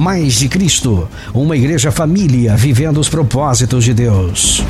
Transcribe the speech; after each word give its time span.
Mais 0.00 0.38
de 0.38 0.48
Cristo, 0.48 1.06
uma 1.34 1.54
igreja 1.54 1.92
família 1.92 2.56
vivendo 2.56 2.98
os 2.98 3.06
propósitos 3.06 3.84
de 3.84 3.92
Deus. 3.92 4.64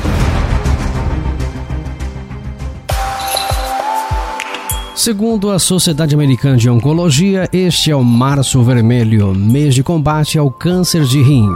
Segundo 4.93 5.49
a 5.49 5.57
Sociedade 5.57 6.13
Americana 6.13 6.57
de 6.57 6.69
Oncologia, 6.69 7.47
este 7.53 7.89
é 7.89 7.95
o 7.95 8.03
Março 8.03 8.61
Vermelho, 8.61 9.33
mês 9.33 9.73
de 9.73 9.81
combate 9.81 10.37
ao 10.37 10.51
câncer 10.51 11.05
de 11.05 11.23
rim. 11.23 11.47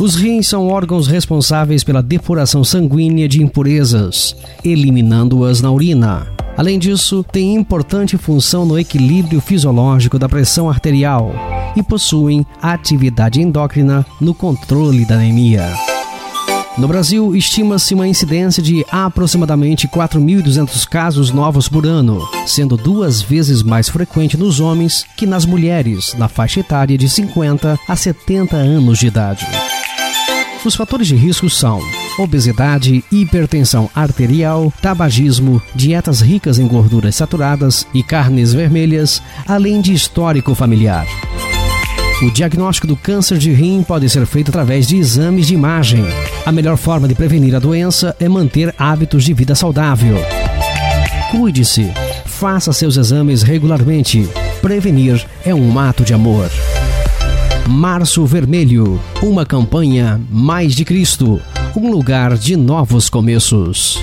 Os 0.00 0.14
rins 0.14 0.48
são 0.48 0.68
órgãos 0.68 1.06
responsáveis 1.06 1.84
pela 1.84 2.02
depuração 2.02 2.64
sanguínea 2.64 3.28
de 3.28 3.42
impurezas, 3.42 4.34
eliminando-as 4.64 5.60
na 5.60 5.70
urina. 5.70 6.26
Além 6.56 6.78
disso, 6.78 7.22
tem 7.30 7.54
importante 7.54 8.16
função 8.16 8.64
no 8.64 8.78
equilíbrio 8.78 9.38
fisiológico 9.38 10.18
da 10.18 10.30
pressão 10.30 10.70
arterial 10.70 11.59
e 11.76 11.82
possuem 11.82 12.46
atividade 12.60 13.40
endócrina 13.40 14.04
no 14.20 14.34
controle 14.34 15.04
da 15.04 15.14
anemia. 15.14 15.68
No 16.78 16.88
Brasil, 16.88 17.34
estima-se 17.34 17.94
uma 17.94 18.06
incidência 18.06 18.62
de 18.62 18.84
aproximadamente 18.90 19.88
4.200 19.88 20.88
casos 20.88 21.30
novos 21.30 21.68
por 21.68 21.84
ano, 21.84 22.26
sendo 22.46 22.76
duas 22.76 23.20
vezes 23.20 23.62
mais 23.62 23.88
frequente 23.88 24.36
nos 24.36 24.60
homens 24.60 25.04
que 25.16 25.26
nas 25.26 25.44
mulheres, 25.44 26.14
na 26.16 26.28
faixa 26.28 26.60
etária 26.60 26.96
de 26.96 27.08
50 27.08 27.78
a 27.86 27.96
70 27.96 28.56
anos 28.56 28.98
de 28.98 29.08
idade. 29.08 29.46
Os 30.64 30.74
fatores 30.74 31.06
de 31.06 31.16
risco 31.16 31.48
são 31.50 31.80
obesidade, 32.18 33.02
hipertensão 33.10 33.90
arterial, 33.94 34.72
tabagismo, 34.80 35.60
dietas 35.74 36.20
ricas 36.20 36.58
em 36.58 36.66
gorduras 36.66 37.16
saturadas 37.16 37.86
e 37.94 38.02
carnes 38.02 38.52
vermelhas, 38.52 39.22
além 39.46 39.80
de 39.80 39.92
histórico 39.92 40.54
familiar. 40.54 41.06
O 42.22 42.30
diagnóstico 42.30 42.86
do 42.86 42.96
câncer 42.96 43.38
de 43.38 43.50
rim 43.50 43.82
pode 43.82 44.08
ser 44.10 44.26
feito 44.26 44.50
através 44.50 44.86
de 44.86 44.96
exames 44.96 45.46
de 45.46 45.54
imagem. 45.54 46.04
A 46.44 46.52
melhor 46.52 46.76
forma 46.76 47.08
de 47.08 47.14
prevenir 47.14 47.54
a 47.54 47.58
doença 47.58 48.14
é 48.20 48.28
manter 48.28 48.74
hábitos 48.78 49.24
de 49.24 49.32
vida 49.32 49.54
saudável. 49.54 50.16
Cuide-se. 51.30 51.90
Faça 52.26 52.72
seus 52.72 52.98
exames 52.98 53.42
regularmente. 53.42 54.28
Prevenir 54.60 55.26
é 55.46 55.54
um 55.54 55.78
ato 55.78 56.04
de 56.04 56.12
amor. 56.12 56.50
Março 57.66 58.26
Vermelho 58.26 59.00
uma 59.22 59.46
campanha 59.46 60.20
Mais 60.30 60.74
de 60.74 60.84
Cristo 60.84 61.40
um 61.76 61.90
lugar 61.90 62.36
de 62.36 62.56
novos 62.56 63.08
começos. 63.08 63.98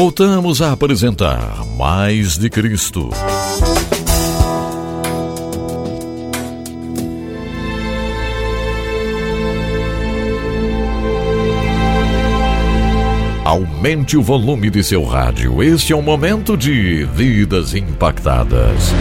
Voltamos 0.00 0.62
a 0.62 0.72
apresentar 0.72 1.62
Mais 1.76 2.38
de 2.38 2.48
Cristo. 2.48 3.10
Aumente 13.44 14.16
o 14.16 14.22
volume 14.22 14.70
de 14.70 14.82
seu 14.82 15.04
rádio. 15.04 15.62
Este 15.62 15.92
é 15.92 15.96
o 15.96 16.00
momento 16.00 16.56
de 16.56 17.04
Vidas 17.04 17.74
Impactadas. 17.74 18.94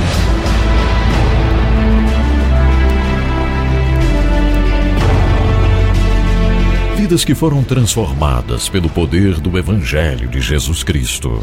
Vidas 7.10 7.26
que 7.26 7.34
foram 7.34 7.64
transformadas 7.64 8.70
pelo 8.70 8.88
poder 8.88 9.40
do 9.40 9.58
Evangelho 9.58 10.30
de 10.30 10.40
Jesus 10.40 10.84
Cristo. 10.84 11.42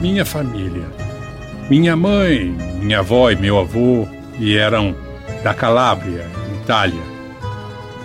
Minha 0.00 0.24
família. 0.24 0.86
Minha 1.68 1.96
mãe, 1.96 2.54
minha 2.80 3.00
avó 3.00 3.28
e 3.28 3.34
meu 3.34 3.58
avô 3.58 4.06
e 4.38 4.56
eram 4.56 4.94
da 5.42 5.54
Calábria, 5.54 6.26
Itália. 6.62 7.02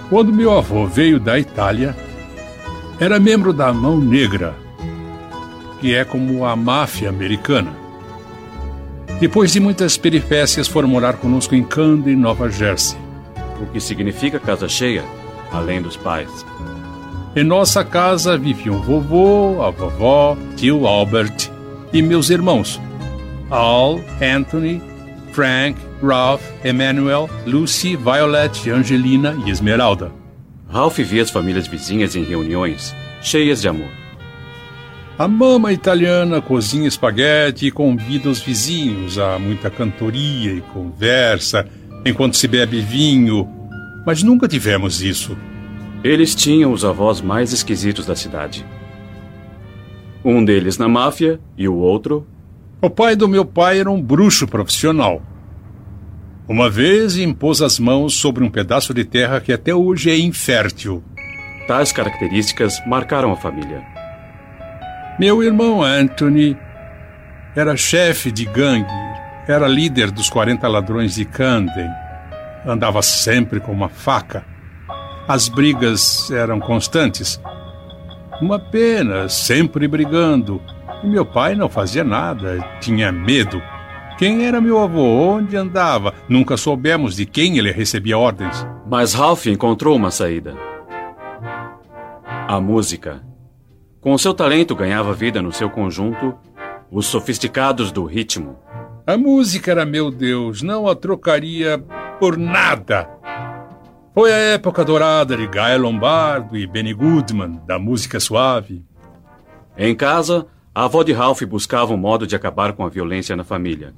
Quando 0.09 0.33
meu 0.33 0.57
avô 0.57 0.85
veio 0.87 1.19
da 1.19 1.39
Itália, 1.39 1.95
era 2.99 3.19
membro 3.19 3.53
da 3.53 3.71
Mão 3.73 3.97
Negra, 3.97 4.55
que 5.79 5.95
é 5.95 6.03
como 6.03 6.45
a 6.45 6.55
máfia 6.55 7.09
americana. 7.09 7.71
Depois 9.19 9.51
de 9.51 9.59
muitas 9.59 9.97
peripécias, 9.97 10.67
foram 10.67 10.87
morar 10.87 11.13
conosco 11.13 11.55
em 11.55 11.63
Camden, 11.63 12.15
Nova 12.15 12.49
Jersey. 12.49 12.97
O 13.59 13.65
que 13.67 13.79
significa 13.79 14.39
casa 14.39 14.67
cheia, 14.67 15.03
além 15.51 15.81
dos 15.81 15.95
pais. 15.95 16.45
Em 17.35 17.43
nossa 17.43 17.83
casa 17.83 18.37
viviam 18.37 18.81
vovô, 18.81 19.63
a 19.63 19.69
vovó, 19.69 20.35
tio 20.57 20.85
Albert 20.85 21.49
e 21.93 22.01
meus 22.01 22.29
irmãos, 22.29 22.81
Al, 23.49 24.01
Anthony, 24.21 24.81
Frank, 25.31 25.79
Ralph, 26.01 26.43
Emmanuel, 26.63 27.29
Lucy, 27.45 27.95
Violet, 27.95 28.69
Angelina 28.69 29.37
e 29.45 29.49
Esmeralda. 29.49 30.11
Ralph 30.67 30.97
via 30.99 31.21
as 31.21 31.29
famílias 31.29 31.67
vizinhas 31.67 32.15
em 32.15 32.23
reuniões, 32.23 32.95
cheias 33.21 33.61
de 33.61 33.67
amor. 33.67 33.89
A 35.17 35.27
mama 35.27 35.71
italiana 35.71 36.41
cozinha 36.41 36.87
espaguete 36.87 37.67
e 37.67 37.71
convida 37.71 38.29
os 38.29 38.39
vizinhos 38.39 39.17
a 39.17 39.37
muita 39.37 39.69
cantoria 39.69 40.51
e 40.53 40.61
conversa 40.61 41.67
enquanto 42.05 42.37
se 42.37 42.47
bebe 42.47 42.81
vinho 42.81 43.61
mas 44.05 44.23
nunca 44.23 44.47
tivemos 44.47 45.01
isso. 45.01 45.37
Eles 46.03 46.33
tinham 46.33 46.71
os 46.71 46.83
avós 46.83 47.21
mais 47.21 47.53
esquisitos 47.53 48.05
da 48.05 48.15
cidade. 48.15 48.65
Um 50.23 50.43
deles 50.43 50.77
na 50.77 50.87
máfia 50.87 51.39
e 51.57 51.67
o 51.67 51.75
outro. 51.75 52.25
O 52.81 52.89
pai 52.89 53.15
do 53.15 53.27
meu 53.27 53.45
pai 53.45 53.79
era 53.79 53.91
um 53.91 54.01
bruxo 54.01 54.47
profissional. 54.47 55.21
Uma 56.47 56.69
vez 56.69 57.17
impôs 57.17 57.61
as 57.61 57.79
mãos 57.79 58.15
sobre 58.15 58.43
um 58.43 58.49
pedaço 58.49 58.93
de 58.93 59.05
terra 59.05 59.39
que 59.39 59.53
até 59.53 59.73
hoje 59.73 60.09
é 60.09 60.17
infértil. 60.17 61.03
Tais 61.67 61.91
características 61.91 62.81
marcaram 62.85 63.31
a 63.31 63.37
família. 63.37 63.81
Meu 65.19 65.43
irmão 65.43 65.83
Anthony 65.83 66.57
era 67.55 67.77
chefe 67.77 68.31
de 68.31 68.45
gangue, 68.45 68.91
era 69.47 69.67
líder 69.67 70.09
dos 70.09 70.29
40 70.29 70.67
ladrões 70.67 71.15
de 71.15 71.25
Camden. 71.25 71.89
Andava 72.65 73.01
sempre 73.01 73.59
com 73.59 73.71
uma 73.71 73.89
faca. 73.89 74.43
As 75.27 75.47
brigas 75.47 76.29
eram 76.31 76.59
constantes. 76.59 77.39
Uma 78.41 78.59
pena, 78.59 79.29
sempre 79.29 79.87
brigando. 79.87 80.61
E 81.03 81.07
meu 81.07 81.25
pai 81.25 81.55
não 81.55 81.69
fazia 81.69 82.03
nada, 82.03 82.59
tinha 82.79 83.11
medo. 83.11 83.61
Quem 84.21 84.45
era 84.45 84.61
meu 84.61 84.77
avô? 84.77 85.01
Onde 85.01 85.57
andava? 85.57 86.13
Nunca 86.29 86.55
soubemos 86.55 87.15
de 87.15 87.25
quem 87.25 87.57
ele 87.57 87.71
recebia 87.71 88.19
ordens. 88.19 88.67
Mas 88.87 89.15
Ralph 89.15 89.47
encontrou 89.47 89.95
uma 89.95 90.11
saída. 90.11 90.55
A 92.47 92.61
música. 92.61 93.23
Com 93.99 94.15
seu 94.19 94.31
talento 94.31 94.75
ganhava 94.75 95.11
vida 95.11 95.41
no 95.41 95.51
seu 95.51 95.71
conjunto 95.71 96.37
os 96.91 97.07
sofisticados 97.07 97.91
do 97.91 98.05
ritmo. 98.05 98.59
A 99.07 99.17
música 99.17 99.71
era 99.71 99.87
meu 99.87 100.11
Deus, 100.11 100.61
não 100.61 100.87
a 100.87 100.95
trocaria 100.95 101.83
por 102.19 102.37
nada. 102.37 103.09
Foi 104.13 104.31
a 104.31 104.37
época 104.37 104.85
dourada 104.85 105.35
de 105.35 105.47
Guy 105.47 105.77
Lombardo 105.79 106.55
e 106.55 106.67
Benny 106.67 106.93
Goodman, 106.93 107.59
da 107.65 107.79
música 107.79 108.19
suave. 108.19 108.85
Em 109.75 109.95
casa, 109.95 110.45
a 110.75 110.85
avó 110.85 111.01
de 111.01 111.11
Ralph 111.11 111.41
buscava 111.41 111.91
um 111.91 111.97
modo 111.97 112.27
de 112.27 112.35
acabar 112.35 112.73
com 112.73 112.85
a 112.85 112.89
violência 112.89 113.35
na 113.35 113.43
família. 113.43 113.95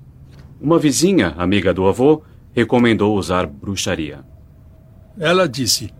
Uma 0.63 0.79
vizinha, 0.79 1.35
amiga 1.37 1.73
do 1.73 1.85
avô, 1.85 2.23
recomendou 2.53 3.17
usar 3.17 3.45
bruxaria. 3.45 4.23
Ela 5.19 5.45
disse: 5.45 5.93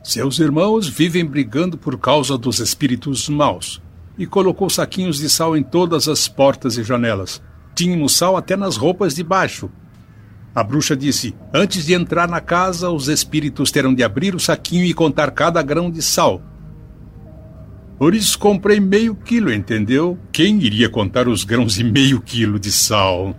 Seus 0.00 0.38
irmãos 0.38 0.86
vivem 0.86 1.24
brigando 1.24 1.76
por 1.76 1.98
causa 1.98 2.38
dos 2.38 2.60
espíritos 2.60 3.28
maus. 3.28 3.82
E 4.16 4.26
colocou 4.26 4.70
saquinhos 4.70 5.18
de 5.18 5.28
sal 5.28 5.56
em 5.56 5.62
todas 5.64 6.06
as 6.06 6.28
portas 6.28 6.78
e 6.78 6.84
janelas. 6.84 7.42
Tínhamos 7.74 8.14
sal 8.16 8.36
até 8.36 8.56
nas 8.56 8.76
roupas 8.76 9.12
de 9.12 9.24
baixo. 9.24 9.68
A 10.54 10.62
bruxa 10.62 10.96
disse: 10.96 11.34
Antes 11.52 11.84
de 11.84 11.94
entrar 11.94 12.28
na 12.28 12.40
casa, 12.40 12.90
os 12.90 13.08
espíritos 13.08 13.72
terão 13.72 13.92
de 13.92 14.04
abrir 14.04 14.36
o 14.36 14.40
saquinho 14.40 14.84
e 14.84 14.94
contar 14.94 15.32
cada 15.32 15.60
grão 15.62 15.90
de 15.90 16.00
sal. 16.00 16.40
Por 17.98 18.14
isso 18.14 18.38
comprei 18.38 18.78
meio 18.78 19.16
quilo, 19.16 19.52
entendeu? 19.52 20.16
Quem 20.30 20.62
iria 20.62 20.88
contar 20.88 21.26
os 21.26 21.42
grãos 21.42 21.74
de 21.74 21.82
meio 21.82 22.20
quilo 22.20 22.60
de 22.60 22.70
sal? 22.70 23.34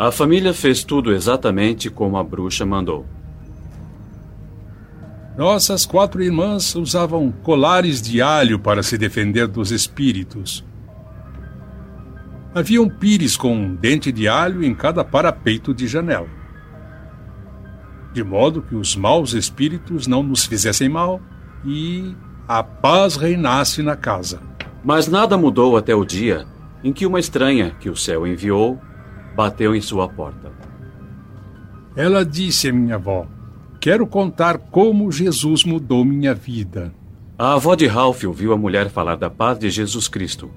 A 0.00 0.10
família 0.10 0.54
fez 0.54 0.82
tudo 0.82 1.12
exatamente 1.12 1.90
como 1.90 2.16
a 2.16 2.24
bruxa 2.24 2.64
mandou. 2.64 3.04
Nossas 5.36 5.84
quatro 5.84 6.22
irmãs 6.22 6.74
usavam 6.74 7.30
colares 7.30 8.00
de 8.00 8.22
alho 8.22 8.58
para 8.58 8.82
se 8.82 8.96
defender 8.96 9.46
dos 9.46 9.70
espíritos. 9.70 10.64
Havia 12.54 12.80
um 12.80 12.88
pires 12.88 13.36
com 13.36 13.54
um 13.54 13.74
dente 13.74 14.10
de 14.10 14.26
alho 14.26 14.64
em 14.64 14.74
cada 14.74 15.04
parapeito 15.04 15.74
de 15.74 15.86
janela. 15.86 16.28
De 18.14 18.24
modo 18.24 18.62
que 18.62 18.74
os 18.74 18.96
maus 18.96 19.34
espíritos 19.34 20.06
não 20.06 20.22
nos 20.22 20.46
fizessem 20.46 20.88
mal 20.88 21.20
e 21.62 22.16
a 22.48 22.62
paz 22.62 23.16
reinasse 23.16 23.82
na 23.82 23.96
casa. 23.96 24.40
Mas 24.82 25.08
nada 25.08 25.36
mudou 25.36 25.76
até 25.76 25.94
o 25.94 26.06
dia 26.06 26.46
em 26.82 26.90
que 26.90 27.04
uma 27.04 27.20
estranha 27.20 27.76
que 27.78 27.90
o 27.90 27.96
céu 27.96 28.26
enviou 28.26 28.80
bateu 29.34 29.74
em 29.74 29.80
sua 29.80 30.08
porta. 30.08 30.52
Ela 31.96 32.24
disse 32.24 32.68
a 32.68 32.72
minha 32.72 32.94
avó: 32.96 33.26
Quero 33.80 34.06
contar 34.06 34.58
como 34.58 35.10
Jesus 35.10 35.64
mudou 35.64 36.04
minha 36.04 36.34
vida. 36.34 36.92
A 37.38 37.54
avó 37.54 37.74
de 37.74 37.86
Ralph 37.86 38.24
ouviu 38.24 38.52
a 38.52 38.56
mulher 38.56 38.90
falar 38.90 39.16
da 39.16 39.30
paz 39.30 39.58
de 39.58 39.70
Jesus 39.70 40.06
Cristo. 40.08 40.50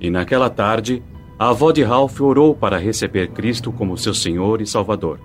E 0.00 0.10
naquela 0.10 0.48
tarde, 0.48 1.02
a 1.38 1.50
avó 1.50 1.70
de 1.70 1.82
Ralph 1.82 2.20
orou 2.20 2.54
para 2.54 2.78
receber 2.78 3.28
Cristo 3.28 3.70
como 3.70 3.98
seu 3.98 4.14
Senhor 4.14 4.60
e 4.60 4.66
Salvador. 4.66 5.20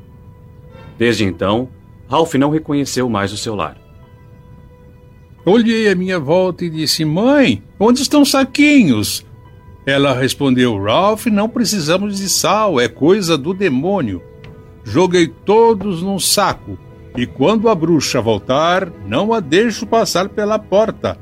Desde 0.98 1.24
então, 1.24 1.70
Ralph 2.10 2.34
não 2.36 2.50
reconheceu 2.50 3.10
mais 3.10 3.32
o 3.32 3.38
seu 3.38 3.56
lar. 3.56 3.78
Olhei 5.46 5.90
à 5.90 5.96
minha 5.96 6.20
volta 6.20 6.66
e 6.66 6.70
disse: 6.70 7.06
Mãe, 7.06 7.64
onde 7.80 8.02
estão 8.02 8.26
saquinhos? 8.26 9.26
Ela 9.90 10.14
respondeu: 10.14 10.80
Ralph, 10.80 11.26
não 11.26 11.50
precisamos 11.50 12.20
de 12.20 12.30
sal, 12.30 12.80
é 12.80 12.88
coisa 12.88 13.36
do 13.36 13.56
demônio. 13.56 14.22
Joguei 14.84 15.28
todos 15.28 16.04
num 16.04 16.20
saco, 16.20 16.78
e 17.18 17.26
quando 17.26 17.68
a 17.68 17.74
bruxa 17.74 18.22
voltar, 18.22 18.92
não 19.08 19.34
a 19.34 19.40
deixo 19.40 19.88
passar 19.88 20.30
pela 20.30 20.60
porta. 20.60 21.18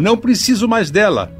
Não 0.00 0.16
preciso 0.16 0.66
mais 0.66 0.90
dela. 0.90 1.32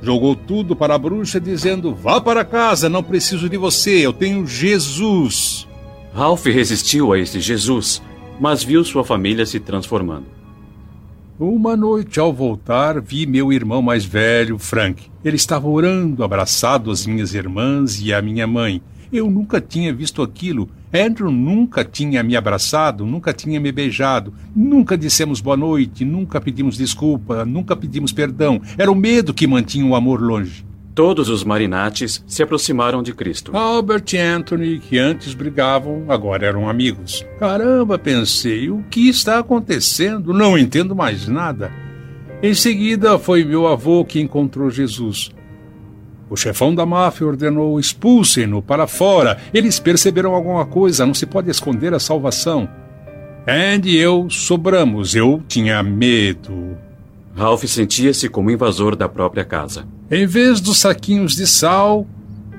Jogou 0.00 0.34
tudo 0.34 0.74
para 0.74 0.94
a 0.94 0.98
bruxa, 0.98 1.38
dizendo: 1.38 1.94
Vá 1.94 2.18
para 2.18 2.42
casa, 2.42 2.88
não 2.88 3.02
preciso 3.02 3.50
de 3.50 3.58
você, 3.58 3.98
eu 3.98 4.14
tenho 4.14 4.46
Jesus. 4.46 5.68
Ralph 6.14 6.46
resistiu 6.46 7.12
a 7.12 7.18
esse 7.18 7.38
Jesus, 7.38 8.02
mas 8.40 8.64
viu 8.64 8.82
sua 8.82 9.04
família 9.04 9.44
se 9.44 9.60
transformando. 9.60 10.41
Uma 11.44 11.76
noite, 11.76 12.20
ao 12.20 12.32
voltar, 12.32 13.00
vi 13.00 13.26
meu 13.26 13.52
irmão 13.52 13.82
mais 13.82 14.04
velho, 14.04 14.60
Frank. 14.60 15.10
Ele 15.24 15.34
estava 15.34 15.66
orando, 15.66 16.22
abraçado 16.22 16.88
às 16.88 17.04
minhas 17.04 17.34
irmãs 17.34 18.00
e 18.00 18.14
à 18.14 18.22
minha 18.22 18.46
mãe. 18.46 18.80
Eu 19.12 19.28
nunca 19.28 19.60
tinha 19.60 19.92
visto 19.92 20.22
aquilo. 20.22 20.68
Andrew 20.94 21.32
nunca 21.32 21.84
tinha 21.84 22.22
me 22.22 22.36
abraçado, 22.36 23.04
nunca 23.04 23.32
tinha 23.32 23.58
me 23.58 23.72
beijado, 23.72 24.32
nunca 24.54 24.96
dissemos 24.96 25.40
boa 25.40 25.56
noite, 25.56 26.04
nunca 26.04 26.40
pedimos 26.40 26.76
desculpa, 26.76 27.44
nunca 27.44 27.74
pedimos 27.74 28.12
perdão. 28.12 28.62
Era 28.78 28.92
o 28.92 28.94
medo 28.94 29.34
que 29.34 29.44
mantinha 29.44 29.84
o 29.84 29.96
amor 29.96 30.22
longe. 30.22 30.64
Todos 30.94 31.30
os 31.30 31.42
marinates 31.42 32.22
se 32.26 32.42
aproximaram 32.42 33.02
de 33.02 33.14
Cristo. 33.14 33.56
Albert 33.56 34.04
e 34.12 34.18
Anthony, 34.18 34.78
que 34.78 34.98
antes 34.98 35.32
brigavam, 35.32 36.04
agora 36.08 36.46
eram 36.46 36.68
amigos. 36.68 37.24
Caramba, 37.38 37.98
pensei, 37.98 38.68
o 38.68 38.84
que 38.90 39.08
está 39.08 39.38
acontecendo? 39.38 40.34
Não 40.34 40.58
entendo 40.58 40.94
mais 40.94 41.26
nada. 41.26 41.72
Em 42.42 42.52
seguida, 42.52 43.18
foi 43.18 43.42
meu 43.42 43.66
avô 43.66 44.04
que 44.04 44.20
encontrou 44.20 44.68
Jesus. 44.68 45.30
O 46.28 46.36
chefão 46.36 46.74
da 46.74 46.84
máfia 46.84 47.26
ordenou 47.26 47.80
expulsem-no 47.80 48.60
para 48.60 48.86
fora. 48.86 49.38
Eles 49.54 49.78
perceberam 49.78 50.34
alguma 50.34 50.66
coisa, 50.66 51.06
não 51.06 51.14
se 51.14 51.24
pode 51.24 51.50
esconder 51.50 51.94
a 51.94 51.98
salvação. 51.98 52.68
Andy 53.46 53.90
e 53.90 53.98
eu 53.98 54.28
sobramos, 54.28 55.14
eu 55.14 55.42
tinha 55.48 55.82
medo. 55.82 56.76
Ralph 57.34 57.64
sentia-se 57.64 58.28
como 58.28 58.50
invasor 58.50 58.94
da 58.94 59.08
própria 59.08 59.44
casa. 59.44 59.86
Em 60.12 60.26
vez 60.26 60.60
dos 60.60 60.78
saquinhos 60.78 61.34
de 61.34 61.46
sal, 61.46 62.06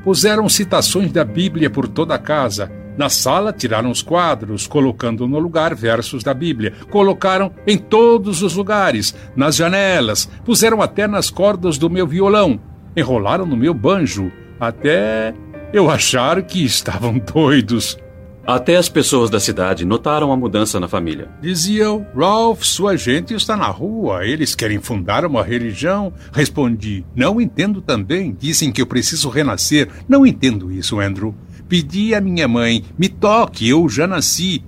puseram 0.03 0.49
citações 0.49 1.11
da 1.11 1.23
Bíblia 1.23 1.69
por 1.69 1.87
toda 1.87 2.15
a 2.15 2.17
casa. 2.17 2.71
Na 2.97 3.09
sala, 3.09 3.53
tiraram 3.53 3.91
os 3.91 4.01
quadros, 4.01 4.65
colocando 4.65 5.27
no 5.27 5.37
lugar 5.37 5.75
versos 5.75 6.23
da 6.23 6.33
Bíblia. 6.33 6.73
Colocaram 6.89 7.51
em 7.67 7.77
todos 7.77 8.41
os 8.41 8.55
lugares, 8.55 9.13
nas 9.35 9.55
janelas, 9.55 10.27
puseram 10.43 10.81
até 10.81 11.05
nas 11.05 11.29
cordas 11.29 11.77
do 11.77 11.91
meu 11.91 12.07
violão. 12.07 12.59
Enrolaram 12.97 13.45
no 13.45 13.55
meu 13.55 13.71
banjo, 13.75 14.31
até 14.59 15.35
eu 15.71 15.91
achar 15.91 16.41
que 16.41 16.65
estavam 16.65 17.19
doidos. 17.31 17.99
Até 18.45 18.75
as 18.75 18.89
pessoas 18.89 19.29
da 19.29 19.39
cidade 19.39 19.85
notaram 19.85 20.29
a 20.29 20.35
mudança 20.35 20.77
na 20.77 20.89
família. 20.89 21.29
Diziam, 21.41 22.05
Ralph, 22.13 22.63
sua 22.63 22.97
gente 22.97 23.33
está 23.33 23.55
na 23.55 23.67
rua, 23.67 24.25
eles 24.25 24.53
querem 24.53 24.81
fundar 24.81 25.25
uma 25.25 25.41
religião. 25.41 26.11
Respondi, 26.33 27.05
não 27.15 27.39
entendo 27.39 27.81
também. 27.81 28.35
Dizem 28.37 28.69
que 28.69 28.81
eu 28.81 28.85
preciso 28.85 29.29
renascer. 29.29 29.87
Não 30.09 30.25
entendo 30.25 30.69
isso, 30.69 30.99
Andrew. 30.99 31.33
Pedi 31.69 32.13
à 32.13 32.19
minha 32.19 32.45
mãe, 32.45 32.83
me 32.97 33.07
toque, 33.07 33.69
eu 33.69 33.87
já 33.87 34.05
nasci. 34.05 34.61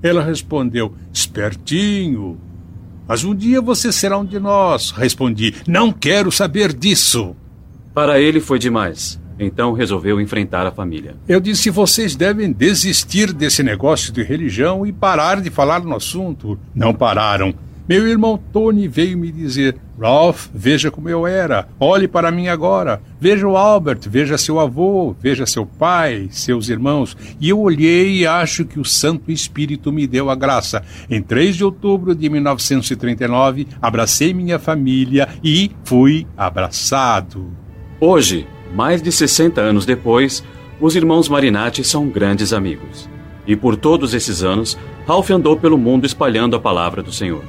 Ela 0.00 0.22
respondeu, 0.22 0.94
espertinho. 1.12 2.40
Mas 3.08 3.24
um 3.24 3.34
dia 3.34 3.60
você 3.60 3.90
será 3.90 4.16
um 4.16 4.24
de 4.24 4.38
nós. 4.38 4.92
Respondi, 4.92 5.56
não 5.66 5.90
quero 5.90 6.30
saber 6.30 6.72
disso. 6.72 7.34
Para 7.92 8.20
ele 8.20 8.40
foi 8.40 8.60
demais. 8.60 9.20
Então 9.42 9.72
resolveu 9.72 10.20
enfrentar 10.20 10.66
a 10.66 10.70
família. 10.70 11.16
Eu 11.28 11.40
disse: 11.40 11.70
vocês 11.70 12.14
devem 12.14 12.52
desistir 12.52 13.32
desse 13.32 13.62
negócio 13.62 14.12
de 14.12 14.22
religião 14.22 14.86
e 14.86 14.92
parar 14.92 15.40
de 15.40 15.50
falar 15.50 15.82
no 15.82 15.94
assunto. 15.94 16.58
Não 16.74 16.94
pararam. 16.94 17.54
Meu 17.88 18.06
irmão 18.06 18.40
Tony 18.52 18.86
veio 18.86 19.18
me 19.18 19.32
dizer: 19.32 19.76
Ralph, 20.00 20.46
veja 20.54 20.90
como 20.90 21.08
eu 21.08 21.26
era. 21.26 21.68
Olhe 21.80 22.06
para 22.06 22.30
mim 22.30 22.46
agora. 22.46 23.02
Veja 23.20 23.46
o 23.46 23.56
Albert, 23.56 24.00
veja 24.06 24.38
seu 24.38 24.60
avô, 24.60 25.14
veja 25.20 25.44
seu 25.46 25.66
pai, 25.66 26.28
seus 26.30 26.68
irmãos. 26.68 27.16
E 27.40 27.48
eu 27.48 27.60
olhei 27.60 28.18
e 28.18 28.26
acho 28.26 28.64
que 28.64 28.78
o 28.78 28.84
Santo 28.84 29.32
Espírito 29.32 29.92
me 29.92 30.06
deu 30.06 30.30
a 30.30 30.34
graça. 30.36 30.82
Em 31.10 31.20
3 31.20 31.56
de 31.56 31.64
outubro 31.64 32.14
de 32.14 32.30
1939, 32.30 33.66
abracei 33.80 34.32
minha 34.32 34.58
família 34.60 35.28
e 35.42 35.70
fui 35.84 36.26
abraçado. 36.36 37.50
Hoje, 38.00 38.46
mais 38.74 39.02
de 39.02 39.12
60 39.12 39.60
anos 39.60 39.86
depois, 39.86 40.42
os 40.80 40.96
irmãos 40.96 41.28
Marinatti 41.28 41.84
são 41.84 42.08
grandes 42.08 42.52
amigos. 42.52 43.08
E 43.46 43.56
por 43.56 43.76
todos 43.76 44.14
esses 44.14 44.42
anos, 44.42 44.78
Ralph 45.06 45.30
andou 45.30 45.56
pelo 45.56 45.76
mundo 45.78 46.06
espalhando 46.06 46.56
a 46.56 46.60
palavra 46.60 47.02
do 47.02 47.12
Senhor. 47.12 47.44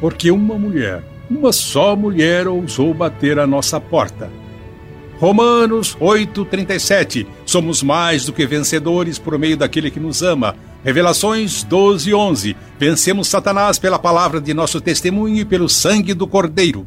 Porque 0.00 0.30
uma 0.30 0.58
mulher 0.58 1.02
uma 1.28 1.52
só 1.52 1.96
mulher 1.96 2.46
ousou 2.46 2.94
bater 2.94 3.38
a 3.38 3.46
nossa 3.46 3.80
porta. 3.80 4.30
Romanos 5.18 5.96
8:37 5.98 7.26
Somos 7.44 7.82
mais 7.82 8.24
do 8.26 8.32
que 8.32 8.46
vencedores 8.46 9.18
por 9.18 9.36
meio 9.36 9.56
daquele 9.56 9.90
que 9.90 9.98
nos 9.98 10.22
ama. 10.22 10.54
Revelações 10.84 11.64
12:11 11.64 12.54
Vencemos 12.78 13.26
Satanás 13.26 13.78
pela 13.78 13.98
palavra 13.98 14.40
de 14.40 14.54
nosso 14.54 14.80
testemunho 14.80 15.38
e 15.38 15.44
pelo 15.44 15.68
sangue 15.68 16.14
do 16.14 16.28
Cordeiro. 16.28 16.86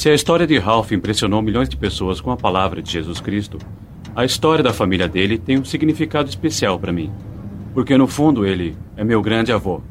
Se 0.00 0.08
a 0.08 0.14
história 0.14 0.46
de 0.46 0.56
Ralph 0.56 0.92
impressionou 0.92 1.42
milhões 1.42 1.68
de 1.68 1.76
pessoas 1.76 2.22
com 2.22 2.30
a 2.30 2.36
palavra 2.38 2.80
de 2.80 2.90
Jesus 2.90 3.20
Cristo, 3.20 3.58
a 4.16 4.24
história 4.24 4.64
da 4.64 4.72
família 4.72 5.06
dele 5.06 5.36
tem 5.36 5.58
um 5.58 5.64
significado 5.66 6.26
especial 6.26 6.80
para 6.80 6.90
mim. 6.90 7.12
Porque 7.74 7.98
no 7.98 8.06
fundo 8.06 8.46
ele 8.46 8.74
é 8.96 9.04
meu 9.04 9.20
grande 9.20 9.52
avô. 9.52 9.82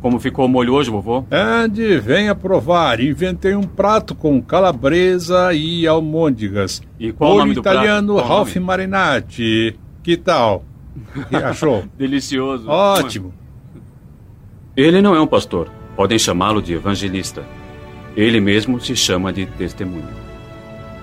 Como 0.00 0.18
ficou 0.18 0.46
o 0.46 0.48
molho 0.48 0.72
hoje, 0.72 0.88
vovô? 0.88 1.26
Andy, 1.30 1.98
venha 1.98 2.34
provar. 2.34 2.98
Inventei 2.98 3.54
um 3.54 3.64
prato 3.64 4.14
com 4.14 4.40
calabresa 4.40 5.52
e 5.52 5.86
almôndegas. 5.86 6.80
E 6.98 7.12
qual 7.12 7.34
o 7.34 7.38
nome 7.40 7.52
italiano 7.52 8.06
do 8.06 8.14
prato? 8.14 8.28
Ralph 8.28 8.56
Marinatti. 8.56 9.78
Que 10.02 10.16
tal? 10.16 10.64
Que 11.28 11.36
achou? 11.36 11.84
Delicioso. 11.98 12.70
Ótimo. 12.70 13.34
Ele 14.74 15.02
não 15.02 15.14
é 15.14 15.20
um 15.20 15.26
pastor. 15.26 15.70
Podem 15.94 16.18
chamá-lo 16.18 16.62
de 16.62 16.72
evangelista. 16.72 17.44
Ele 18.16 18.40
mesmo 18.40 18.80
se 18.80 18.94
chama 18.94 19.32
de 19.32 19.46
testemunho. 19.46 20.22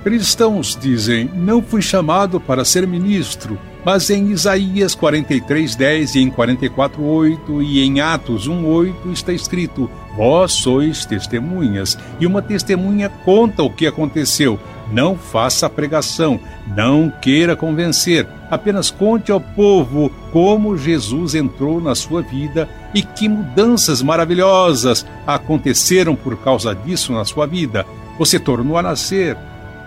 Cristãos 0.03 0.77
dizem: 0.79 1.29
Não 1.35 1.61
fui 1.61 1.81
chamado 1.81 2.39
para 2.39 2.63
ser 2.63 2.87
ministro, 2.87 3.59
mas 3.83 4.09
em 4.09 4.31
Isaías 4.31 4.95
43:10 4.95 6.15
e 6.15 6.19
em 6.19 6.29
44:8 6.29 7.61
e 7.61 7.81
em 7.81 7.99
Atos 7.99 8.47
1:8 8.47 9.11
está 9.11 9.33
escrito: 9.33 9.89
Vós 10.15 10.53
sois 10.53 11.05
testemunhas, 11.05 11.97
e 12.19 12.25
uma 12.25 12.41
testemunha 12.41 13.09
conta 13.09 13.61
o 13.63 13.69
que 13.69 13.87
aconteceu. 13.87 14.59
Não 14.91 15.15
faça 15.15 15.69
pregação, 15.69 16.39
não 16.75 17.12
queira 17.22 17.55
convencer, 17.55 18.27
apenas 18.50 18.89
conte 18.89 19.31
ao 19.31 19.39
povo 19.39 20.12
como 20.31 20.77
Jesus 20.77 21.36
entrou 21.36 21.79
na 21.79 21.93
sua 21.93 22.22
vida 22.22 22.67
e 22.93 23.03
que 23.03 23.29
mudanças 23.29 24.01
maravilhosas 24.01 25.05
aconteceram 25.27 26.15
por 26.15 26.38
causa 26.38 26.74
disso 26.74 27.13
na 27.13 27.24
sua 27.24 27.46
vida. 27.46 27.86
Você 28.17 28.39
tornou 28.39 28.77
a 28.77 28.81
nascer, 28.81 29.38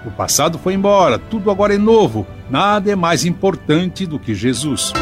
o 0.06 0.10
passado 0.10 0.58
foi 0.58 0.74
embora, 0.74 1.18
tudo 1.18 1.50
agora 1.50 1.74
é 1.74 1.78
novo. 1.78 2.26
Nada 2.50 2.90
é 2.90 2.96
mais 2.96 3.24
importante 3.24 4.06
do 4.06 4.18
que 4.18 4.34
Jesus. 4.34 4.92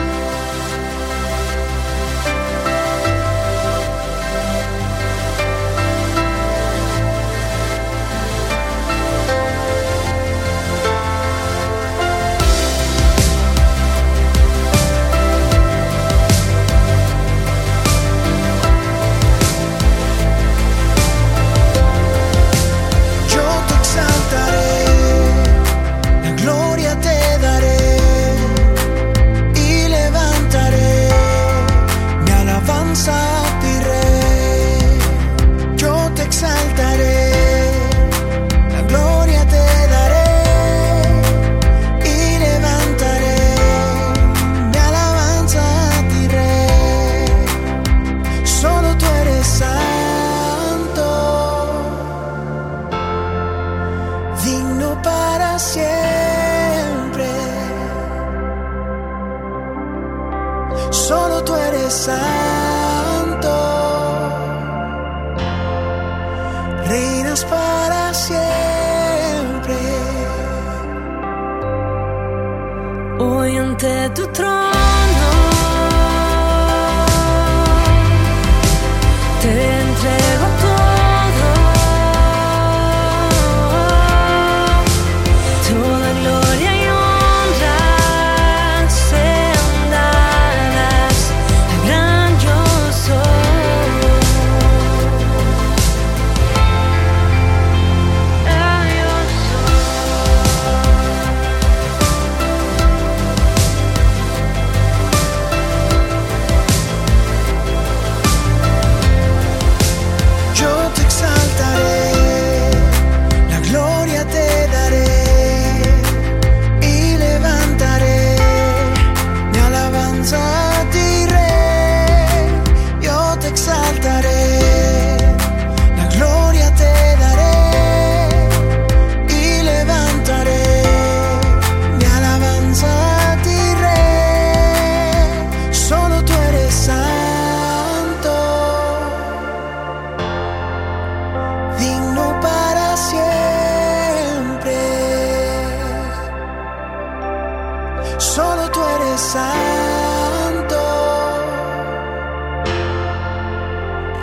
Santo, 149.32 150.82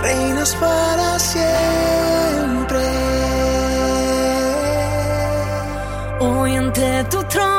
reinas 0.01 0.53
para 0.55 1.17
siempre. 1.17 2.83
Hoy 6.19 6.57
ante 6.57 7.05
tu 7.05 7.23
trono. 7.23 7.56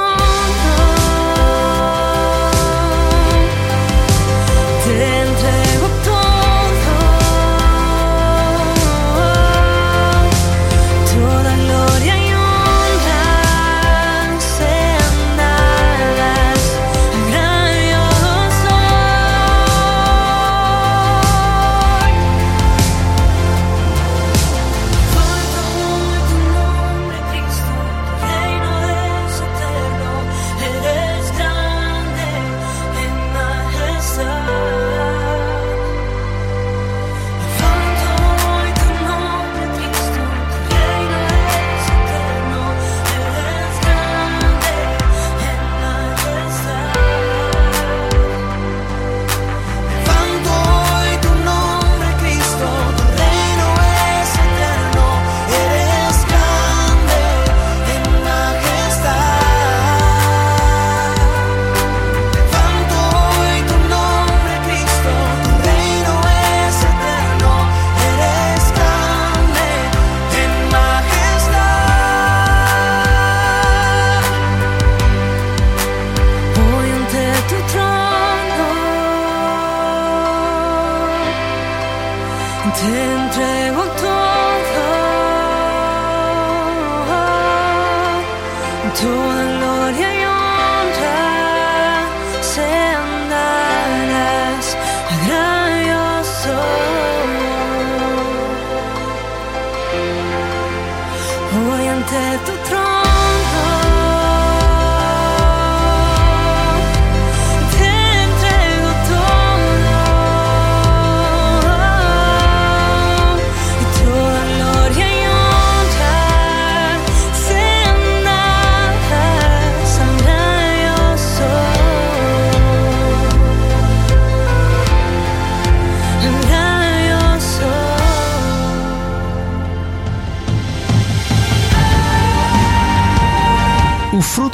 to 88.99 89.07
the 89.07 89.59
Lord, 89.61 90.28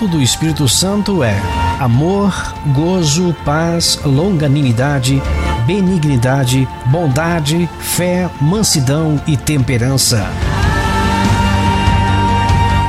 fruto 0.05 0.09
do 0.09 0.23
Espírito 0.23 0.69
Santo 0.69 1.23
é 1.23 1.41
amor, 1.81 2.55
gozo, 2.75 3.35
paz, 3.45 3.99
longanimidade, 4.05 5.23
benignidade, 5.67 6.69
bondade, 6.87 7.69
fé, 7.81 8.29
mansidão 8.41 9.21
e 9.27 9.37
temperança. 9.37 10.27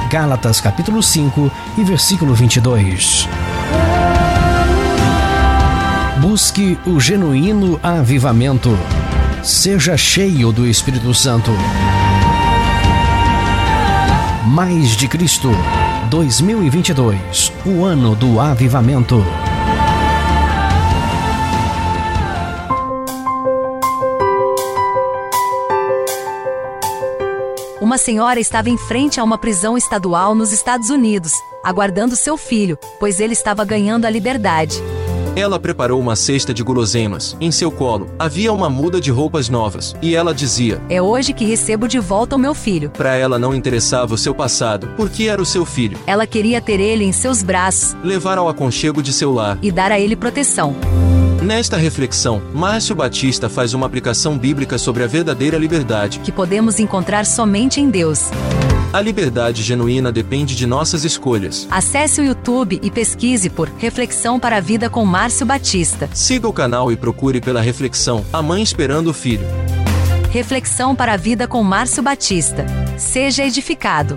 Gálatas 0.10 0.60
capítulo 0.60 1.02
5 1.02 1.52
e 1.78 1.84
versículo 1.84 2.34
22. 2.34 3.28
Busque 6.20 6.78
o 6.86 7.00
genuíno 7.00 7.80
avivamento. 7.82 8.78
Seja 9.44 9.96
cheio 9.96 10.52
do 10.52 10.68
Espírito 10.68 11.14
Santo. 11.14 11.52
Mais 14.46 14.96
de 14.96 15.08
Cristo 15.08 15.52
2022, 16.10 17.52
o 17.66 17.84
ano 17.84 18.16
do 18.16 18.40
avivamento. 18.40 19.24
Uma 27.82 27.98
senhora 27.98 28.40
estava 28.40 28.70
em 28.70 28.78
frente 28.78 29.20
a 29.20 29.24
uma 29.24 29.38
prisão 29.38 29.78
estadual 29.78 30.36
nos 30.36 30.52
Estados 30.52 30.90
Unidos, 30.90 31.34
aguardando 31.64 32.16
seu 32.16 32.38
filho, 32.38 32.78
pois 33.00 33.20
ele 33.20 33.34
estava 33.34 33.66
ganhando 33.66 34.06
a 34.06 34.10
liberdade. 34.10 34.82
Ela 35.36 35.60
preparou 35.60 36.00
uma 36.00 36.16
cesta 36.16 36.54
de 36.54 36.64
guloseimas. 36.64 37.36
Em 37.42 37.52
seu 37.52 37.70
colo 37.70 38.10
havia 38.18 38.54
uma 38.54 38.70
muda 38.70 39.02
de 39.02 39.12
roupas 39.12 39.50
novas. 39.50 39.94
E 40.02 40.16
ela 40.16 40.34
dizia: 40.34 40.82
É 40.90 41.02
hoje 41.02 41.34
que 41.34 41.44
recebo 41.44 41.88
de 41.88 42.00
volta 42.00 42.38
o 42.38 42.40
meu 42.40 42.54
filho. 42.54 42.90
Para 42.92 43.16
ela 43.16 43.38
não 43.38 43.54
interessava 43.54 44.14
o 44.14 44.18
seu 44.18 44.34
passado, 44.34 44.90
porque 44.96 45.26
era 45.26 45.42
o 45.42 45.46
seu 45.46 45.66
filho. 45.66 45.98
Ela 46.08 46.26
queria 46.26 46.62
ter 46.62 46.80
ele 46.80 47.04
em 47.04 47.12
seus 47.12 47.44
braços, 47.44 47.98
levar 48.02 48.38
ao 48.38 48.48
aconchego 48.48 49.04
de 49.04 49.12
seu 49.12 49.34
lar 49.34 49.60
e 49.62 49.72
dar 49.72 49.92
a 49.92 50.00
ele 50.00 50.16
proteção. 50.16 50.74
Nesta 51.42 51.78
reflexão, 51.78 52.42
Márcio 52.54 52.96
Batista 52.96 53.50
faz 53.50 53.74
uma 53.74 53.86
aplicação 53.86 54.38
bíblica 54.38 54.78
sobre 54.78 55.04
a 55.04 55.08
verdadeira 55.08 55.58
liberdade 55.58 56.20
que 56.20 56.32
podemos 56.32 56.80
encontrar 56.80 57.26
somente 57.26 57.80
em 57.82 57.90
Deus. 57.90 58.32
A 58.94 59.02
liberdade 59.02 59.62
genuína 59.62 60.12
depende 60.12 60.56
de 60.56 60.66
nossas 60.66 61.04
escolhas. 61.04 61.68
Acesse 61.70 62.22
o 62.22 62.24
YouTube 62.24 62.80
e 62.82 62.90
pesquise 62.90 63.50
por 63.50 63.70
Reflexão 63.78 64.40
para 64.40 64.58
a 64.58 64.62
Vida 64.62 64.90
com 64.90 65.06
Márcio 65.06 65.46
Batista. 65.46 66.10
Siga 66.14 66.48
o 66.48 66.54
canal 66.54 66.92
e 66.92 66.96
procure 66.96 67.42
pela 67.42 67.62
reflexão 67.62 68.26
A 68.32 68.42
Mãe 68.42 68.64
Esperando 68.64 69.10
o 69.10 69.14
Filho. 69.14 69.46
Reflexão 70.32 70.96
para 70.96 71.14
a 71.14 71.18
Vida 71.18 71.48
com 71.48 71.62
Márcio 71.64 72.02
Batista. 72.02 72.66
Seja 72.98 73.44
edificado. 73.46 74.16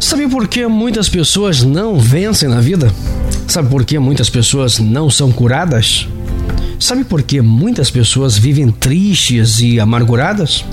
Sabe 0.00 0.28
por 0.28 0.46
que 0.46 0.66
muitas 0.66 1.08
pessoas 1.08 1.62
não 1.62 1.98
vencem 1.98 2.48
na 2.48 2.60
vida? 2.60 2.90
Sabe 3.48 3.68
por 3.68 3.84
que 3.84 3.98
muitas 3.98 4.30
pessoas 4.30 4.78
não 4.78 5.10
são 5.10 5.32
curadas? 5.32 6.08
Sabe 6.84 7.02
por 7.02 7.22
que 7.22 7.40
muitas 7.40 7.90
pessoas 7.90 8.36
vivem 8.36 8.70
tristes 8.70 9.58
e 9.58 9.80
amarguradas? 9.80 10.66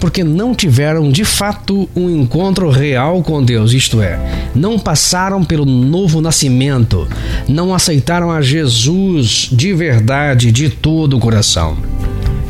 Porque 0.00 0.24
não 0.24 0.52
tiveram 0.52 1.08
de 1.08 1.24
fato 1.24 1.88
um 1.94 2.10
encontro 2.10 2.68
real 2.68 3.22
com 3.22 3.44
Deus, 3.44 3.72
isto 3.72 4.02
é, 4.02 4.18
não 4.56 4.76
passaram 4.76 5.44
pelo 5.44 5.64
novo 5.64 6.20
nascimento, 6.20 7.06
não 7.48 7.72
aceitaram 7.72 8.32
a 8.32 8.42
Jesus 8.42 9.48
de 9.52 9.72
verdade, 9.72 10.50
de 10.50 10.68
todo 10.68 11.16
o 11.16 11.20
coração. 11.20 11.76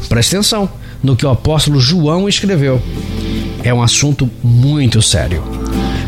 Preste 0.09 0.35
atenção 0.35 0.67
no 1.03 1.15
que 1.15 1.27
o 1.27 1.31
apóstolo 1.31 1.79
João 1.79 2.27
escreveu. 2.27 2.81
É 3.63 3.75
um 3.75 3.83
assunto 3.83 4.31
muito 4.43 5.03
sério. 5.03 5.43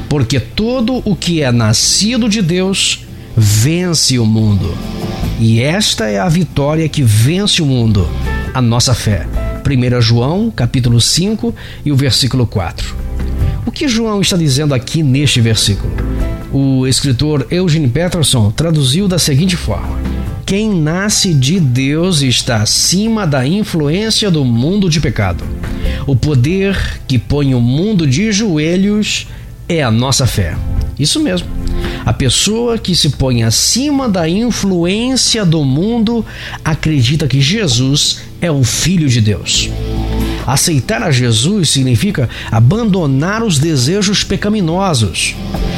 Porque 0.08 0.40
todo 0.40 1.02
o 1.04 1.14
que 1.14 1.42
é 1.42 1.52
nascido 1.52 2.30
de 2.30 2.40
Deus 2.40 3.04
vence 3.36 4.18
o 4.18 4.24
mundo. 4.24 4.74
E 5.40 5.60
esta 5.60 6.06
é 6.06 6.18
a 6.18 6.28
vitória 6.28 6.88
que 6.88 7.00
vence 7.00 7.62
o 7.62 7.66
mundo, 7.66 8.08
a 8.52 8.60
nossa 8.60 8.92
fé. 8.92 9.24
1 9.64 10.00
João, 10.00 10.50
capítulo 10.50 11.00
5 11.00 11.54
e 11.84 11.92
o 11.92 11.96
versículo 11.96 12.44
4. 12.44 12.96
O 13.64 13.70
que 13.70 13.86
João 13.86 14.20
está 14.20 14.36
dizendo 14.36 14.74
aqui 14.74 15.00
neste 15.00 15.40
versículo? 15.40 15.92
O 16.52 16.88
escritor 16.88 17.46
Eugene 17.52 17.86
Peterson 17.86 18.50
traduziu 18.50 19.06
da 19.06 19.16
seguinte 19.16 19.54
forma: 19.54 19.96
Quem 20.44 20.74
nasce 20.74 21.32
de 21.32 21.60
Deus 21.60 22.20
está 22.20 22.56
acima 22.56 23.24
da 23.24 23.46
influência 23.46 24.32
do 24.32 24.44
mundo 24.44 24.90
de 24.90 25.00
pecado. 25.00 25.44
O 26.04 26.16
poder 26.16 27.00
que 27.06 27.16
põe 27.16 27.54
o 27.54 27.60
mundo 27.60 28.08
de 28.08 28.32
joelhos 28.32 29.28
é 29.68 29.84
a 29.84 29.90
nossa 29.90 30.26
fé. 30.26 30.56
Isso 30.98 31.20
mesmo. 31.20 31.57
A 32.04 32.12
pessoa 32.12 32.78
que 32.78 32.96
se 32.96 33.10
põe 33.10 33.42
acima 33.42 34.08
da 34.08 34.28
influência 34.28 35.44
do 35.44 35.62
mundo 35.64 36.24
acredita 36.64 37.26
que 37.26 37.40
Jesus 37.40 38.22
é 38.40 38.50
o 38.50 38.64
Filho 38.64 39.08
de 39.08 39.20
Deus. 39.20 39.68
Aceitar 40.46 41.02
a 41.02 41.10
Jesus 41.10 41.68
significa 41.68 42.28
abandonar 42.50 43.42
os 43.42 43.58
desejos 43.58 44.24
pecaminosos. 44.24 45.34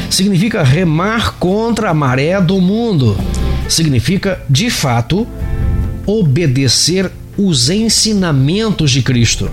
Significa 0.08 0.62
remar 0.62 1.34
contra 1.38 1.90
a 1.90 1.94
maré 1.94 2.40
do 2.40 2.60
mundo. 2.60 3.16
Significa, 3.68 4.40
de 4.48 4.70
fato, 4.70 5.26
obedecer 6.06 7.10
os 7.36 7.70
ensinamentos 7.70 8.92
de 8.92 9.02
Cristo. 9.02 9.50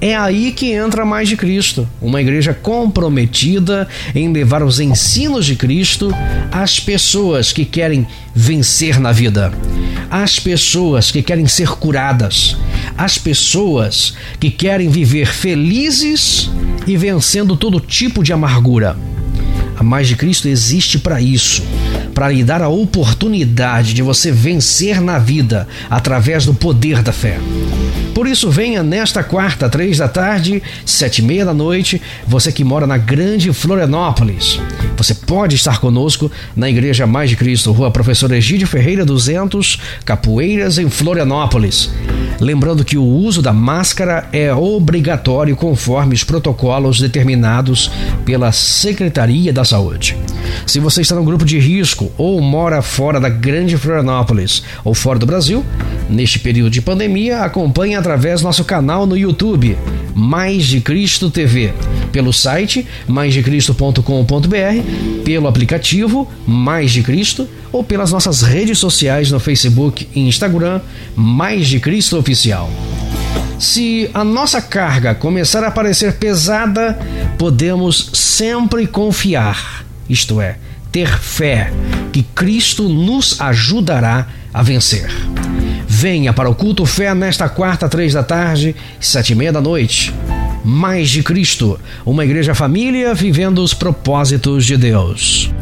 É 0.00 0.14
aí 0.14 0.52
que 0.52 0.72
entra 0.72 1.06
mais 1.06 1.28
de 1.28 1.36
Cristo, 1.36 1.88
uma 2.02 2.20
igreja 2.20 2.52
comprometida 2.52 3.88
em 4.14 4.30
levar 4.30 4.62
os 4.62 4.78
ensinos 4.78 5.46
de 5.46 5.56
Cristo 5.56 6.10
às 6.52 6.78
pessoas 6.78 7.50
que 7.50 7.64
querem 7.64 8.06
vencer 8.34 9.00
na 9.00 9.10
vida, 9.10 9.52
às 10.10 10.38
pessoas 10.38 11.10
que 11.10 11.22
querem 11.22 11.46
ser 11.46 11.70
curadas, 11.70 12.56
às 12.96 13.16
pessoas 13.16 14.14
que 14.38 14.50
querem 14.50 14.90
viver 14.90 15.28
felizes 15.28 16.50
e 16.86 16.94
vencendo 16.96 17.56
todo 17.56 17.80
tipo 17.80 18.22
de 18.22 18.34
amargura. 18.34 18.96
A 19.78 19.82
mais 19.82 20.08
de 20.08 20.16
Cristo 20.16 20.46
existe 20.46 20.98
para 20.98 21.20
isso, 21.20 21.62
para 22.16 22.30
lhe 22.30 22.42
dar 22.42 22.62
a 22.62 22.68
oportunidade 22.70 23.92
de 23.92 24.00
você 24.00 24.32
vencer 24.32 25.02
na 25.02 25.18
vida 25.18 25.68
através 25.90 26.46
do 26.46 26.54
poder 26.54 27.02
da 27.02 27.12
fé. 27.12 27.38
Por 28.14 28.26
isso, 28.26 28.50
venha 28.50 28.82
nesta 28.82 29.22
quarta, 29.22 29.68
três 29.68 29.98
da 29.98 30.08
tarde, 30.08 30.62
sete 30.86 31.18
e 31.18 31.22
meia 31.22 31.44
da 31.44 31.52
noite, 31.52 32.00
você 32.26 32.50
que 32.50 32.64
mora 32.64 32.86
na 32.86 32.96
Grande 32.96 33.52
Florianópolis. 33.52 34.58
Você 34.96 35.12
pode 35.14 35.56
estar 35.56 35.78
conosco 35.78 36.32
na 36.56 36.70
Igreja 36.70 37.06
Mais 37.06 37.28
de 37.28 37.36
Cristo, 37.36 37.70
Rua 37.70 37.90
Professor 37.90 38.32
Egídio 38.32 38.66
Ferreira 38.66 39.04
200, 39.04 39.78
Capoeiras, 40.02 40.78
em 40.78 40.88
Florianópolis. 40.88 41.90
Lembrando 42.40 42.86
que 42.86 42.96
o 42.96 43.04
uso 43.04 43.42
da 43.42 43.52
máscara 43.52 44.26
é 44.32 44.54
obrigatório 44.54 45.54
conforme 45.54 46.14
os 46.14 46.24
protocolos 46.24 46.98
determinados 46.98 47.90
pela 48.24 48.50
Secretaria 48.52 49.52
da 49.52 49.66
Saúde. 49.66 50.16
Se 50.66 50.80
você 50.80 51.02
está 51.02 51.14
no 51.14 51.24
grupo 51.24 51.44
de 51.44 51.58
risco 51.58 52.05
ou 52.16 52.40
mora 52.40 52.82
fora 52.82 53.20
da 53.20 53.28
Grande 53.28 53.76
Florianópolis 53.76 54.62
ou 54.84 54.94
fora 54.94 55.18
do 55.18 55.26
Brasil, 55.26 55.64
Neste 56.08 56.38
período 56.38 56.70
de 56.70 56.80
pandemia, 56.80 57.40
acompanhe 57.40 57.96
através 57.96 58.40
do 58.40 58.44
nosso 58.44 58.64
canal 58.64 59.06
no 59.06 59.16
YouTube, 59.16 59.76
Mais 60.14 60.64
de 60.64 60.80
Cristo 60.80 61.30
TV, 61.30 61.72
pelo 62.12 62.32
site 62.32 62.86
maisdecristo.com.br, 63.08 65.24
pelo 65.24 65.48
aplicativo 65.48 66.30
Mais 66.46 66.92
de 66.92 67.02
Cristo 67.02 67.48
ou 67.72 67.82
pelas 67.82 68.12
nossas 68.12 68.42
redes 68.42 68.78
sociais 68.78 69.32
no 69.32 69.40
Facebook 69.40 70.08
e 70.14 70.20
Instagram, 70.20 70.80
Mais 71.16 71.66
de 71.66 71.80
Cristo 71.80 72.16
Oficial. 72.16 72.70
Se 73.58 74.08
a 74.14 74.22
nossa 74.22 74.62
carga 74.62 75.14
começar 75.14 75.64
a 75.64 75.70
parecer 75.72 76.14
pesada, 76.14 76.96
podemos 77.36 78.10
sempre 78.12 78.86
confiar, 78.86 79.84
isto 80.08 80.40
é, 80.40 80.56
ter 80.96 81.18
fé 81.18 81.70
que 82.10 82.22
Cristo 82.22 82.88
nos 82.88 83.38
ajudará 83.38 84.28
a 84.50 84.62
vencer. 84.62 85.10
Venha 85.86 86.32
para 86.32 86.48
o 86.48 86.54
culto 86.54 86.86
fé 86.86 87.14
nesta 87.14 87.50
quarta, 87.50 87.86
três 87.86 88.14
da 88.14 88.22
tarde, 88.22 88.74
sete 88.98 89.34
e 89.34 89.36
meia 89.36 89.52
da 89.52 89.60
noite. 89.60 90.14
Mais 90.64 91.10
de 91.10 91.22
Cristo, 91.22 91.78
uma 92.06 92.24
igreja 92.24 92.54
família 92.54 93.12
vivendo 93.12 93.58
os 93.58 93.74
propósitos 93.74 94.64
de 94.64 94.78
Deus. 94.78 95.52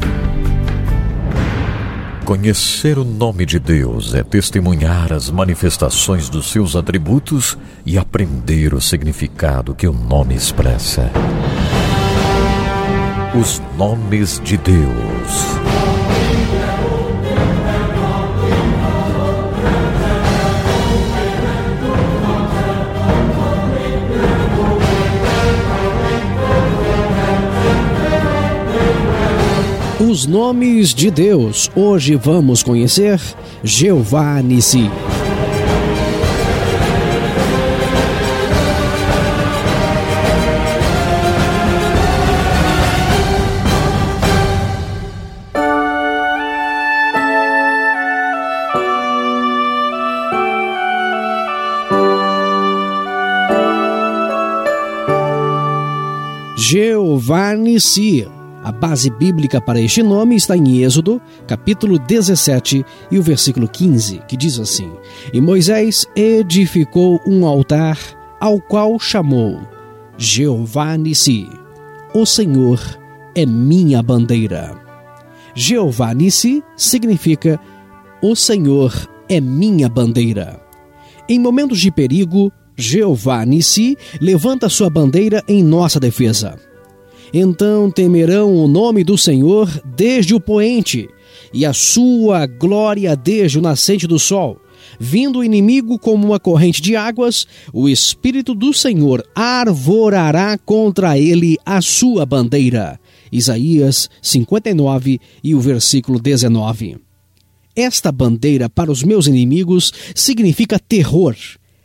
Conhecer 2.24 2.96
o 2.96 3.04
nome 3.04 3.44
de 3.44 3.58
Deus 3.58 4.14
é 4.14 4.22
testemunhar 4.22 5.12
as 5.12 5.30
manifestações 5.30 6.28
dos 6.28 6.46
seus 6.46 6.76
atributos 6.76 7.58
e 7.84 7.98
aprender 7.98 8.72
o 8.72 8.80
significado 8.80 9.74
que 9.74 9.88
o 9.88 9.92
nome 9.92 10.36
expressa. 10.36 11.10
Os 13.36 13.60
nomes 13.76 14.40
de 14.44 14.56
Deus. 14.56 14.84
Os 29.98 30.26
nomes 30.26 30.94
de 30.94 31.10
Deus. 31.10 31.68
Hoje 31.74 32.14
vamos 32.14 32.62
conhecer 32.62 33.20
Jeová 33.64 34.40
Nissi. 34.40 34.88
Nissi 57.74 58.24
a 58.62 58.70
base 58.70 59.10
bíblica 59.10 59.60
para 59.60 59.80
este 59.80 60.00
nome 60.00 60.36
está 60.36 60.56
em 60.56 60.84
Êxodo, 60.84 61.20
capítulo 61.44 61.98
17 61.98 62.86
e 63.10 63.18
o 63.18 63.22
versículo 63.22 63.66
15, 63.66 64.22
que 64.28 64.36
diz 64.36 64.60
assim: 64.60 64.92
E 65.32 65.40
Moisés 65.40 66.06
edificou 66.14 67.20
um 67.26 67.44
altar 67.44 67.98
ao 68.40 68.60
qual 68.60 68.96
chamou 69.00 69.60
Jeová 70.16 70.96
Nissi, 70.96 71.48
o 72.14 72.24
Senhor 72.24 72.80
é 73.34 73.44
minha 73.44 74.00
bandeira. 74.04 74.80
Jeová 75.52 76.14
Nissi 76.14 76.62
significa 76.76 77.58
o 78.22 78.36
Senhor 78.36 78.94
é 79.28 79.40
minha 79.40 79.88
bandeira. 79.88 80.60
Em 81.28 81.40
momentos 81.40 81.80
de 81.80 81.90
perigo, 81.90 82.52
Jeová 82.76 83.44
Nissi 83.44 83.98
levanta 84.20 84.68
sua 84.68 84.88
bandeira 84.88 85.42
em 85.48 85.60
nossa 85.60 85.98
defesa. 85.98 86.56
Então 87.36 87.90
temerão 87.90 88.54
o 88.54 88.68
nome 88.68 89.02
do 89.02 89.18
Senhor 89.18 89.68
desde 89.84 90.36
o 90.36 90.40
poente, 90.40 91.08
e 91.52 91.66
a 91.66 91.72
sua 91.72 92.46
glória 92.46 93.16
desde 93.16 93.58
o 93.58 93.62
nascente 93.62 94.06
do 94.06 94.20
sol. 94.20 94.60
Vindo 95.00 95.40
o 95.40 95.44
inimigo 95.44 95.98
como 95.98 96.24
uma 96.24 96.38
corrente 96.38 96.80
de 96.80 96.94
águas, 96.94 97.44
o 97.72 97.88
Espírito 97.88 98.54
do 98.54 98.72
Senhor 98.72 99.20
arvorará 99.34 100.56
contra 100.58 101.18
ele 101.18 101.56
a 101.66 101.80
sua 101.80 102.24
bandeira. 102.24 103.00
Isaías 103.32 104.08
59 104.22 105.20
e 105.42 105.56
o 105.56 105.60
versículo 105.60 106.20
19. 106.20 106.98
Esta 107.74 108.12
bandeira 108.12 108.70
para 108.70 108.92
os 108.92 109.02
meus 109.02 109.26
inimigos 109.26 109.92
significa 110.14 110.78
terror 110.78 111.34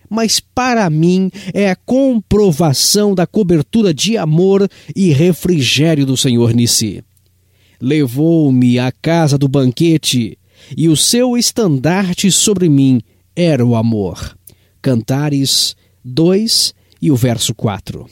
mas 0.10 0.39
para 0.39 0.89
mim 0.89 1.32
é 1.54 1.69
a 1.69 1.76
comprovação 1.76 3.13
da 3.13 3.28
cobertura 3.28 3.93
de 3.93 4.17
amor 4.17 4.67
e 4.95 5.12
refrigério 5.12 6.06
do 6.06 6.17
Senhor 6.17 6.54
Nissi. 6.54 7.04
Levou-me 7.80 8.80
à 8.80 8.91
casa 8.91 9.38
do 9.38 9.48
banquete, 9.48 10.38
e 10.76 10.89
o 10.89 10.98
seu 10.98 11.38
estandarte 11.38 12.32
sobre 12.32 12.67
mim 12.67 13.02
era 13.36 13.65
o 13.65 13.76
amor. 13.76 14.38
Cantares 14.82 15.76
2 16.04 16.74
e 17.02 17.12
o 17.12 17.15
verso 17.15 17.54
4. 17.56 18.06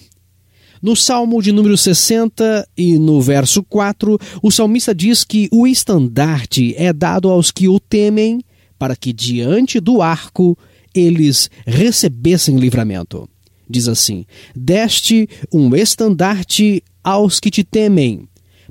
No 0.82 0.96
Salmo 0.96 1.42
de 1.42 1.52
número 1.52 1.76
60 1.76 2.68
e 2.78 3.00
no 3.00 3.20
verso 3.20 3.64
4, 3.64 4.18
o 4.44 4.52
salmista 4.52 4.94
diz 4.94 5.24
que 5.24 5.50
o 5.52 5.66
estandarte 5.66 6.76
é 6.78 6.94
dado 6.94 7.30
aos 7.30 7.52
que 7.52 7.68
o 7.68 7.80
temem, 7.80 8.42
para 8.78 8.96
que 8.96 9.12
diante 9.12 9.80
do 9.80 10.02
arco 10.02 10.58
eles 11.00 11.50
recebessem 11.66 12.58
livramento. 12.58 13.30
Diz 13.70 13.88
assim: 13.88 14.26
Deste 14.56 15.28
um 15.52 15.76
estandarte 15.76 16.84
aos 17.04 17.40
que 17.40 17.52
te 17.52 17.64
temem, 17.64 18.28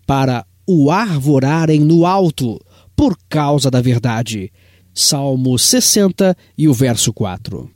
para 0.06 0.46
o 0.66 0.90
arvorarem 0.90 1.80
no 1.80 2.06
alto, 2.06 2.60
por 2.94 3.16
causa 3.28 3.70
da 3.70 3.80
verdade. 3.80 4.50
Salmo 4.94 5.58
60 5.58 6.34
e 6.56 6.66
o 6.66 6.72
verso 6.72 7.12
4. 7.12 7.70